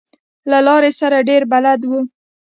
[0.51, 1.91] له لارې سره ډېر بلد و.